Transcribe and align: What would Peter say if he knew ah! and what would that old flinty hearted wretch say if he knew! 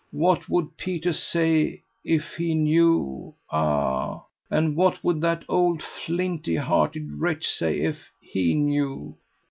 What 0.09 0.49
would 0.49 0.77
Peter 0.77 1.13
say 1.13 1.83
if 2.03 2.33
he 2.35 2.55
knew 2.55 3.35
ah! 3.51 4.23
and 4.49 4.75
what 4.75 5.03
would 5.03 5.21
that 5.21 5.45
old 5.47 5.83
flinty 5.83 6.55
hearted 6.55 7.19
wretch 7.19 7.45
say 7.47 7.81
if 7.81 8.09
he 8.19 8.55
knew! 8.55 9.15